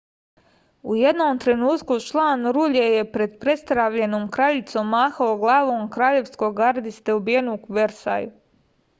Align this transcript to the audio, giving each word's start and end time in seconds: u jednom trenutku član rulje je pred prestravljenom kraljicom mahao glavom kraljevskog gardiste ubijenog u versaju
u 0.91 0.95
jednom 0.99 1.39
trenutku 1.41 1.97
član 2.05 2.47
rulje 2.55 2.85
je 2.93 3.03
pred 3.17 3.35
prestravljenom 3.43 4.23
kraljicom 4.37 4.89
mahao 4.93 5.35
glavom 5.43 5.83
kraljevskog 5.97 6.55
gardiste 6.61 7.15
ubijenog 7.19 7.69
u 7.69 7.77
versaju 7.81 8.33